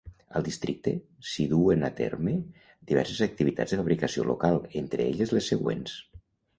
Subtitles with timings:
[0.37, 0.93] Al Districte
[1.31, 6.01] s'hi duen a terme diverses activitats de fabricació local, entre elles, les següents.